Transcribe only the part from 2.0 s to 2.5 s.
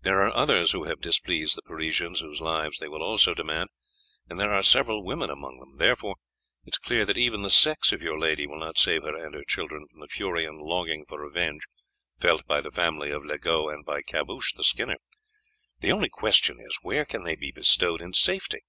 whose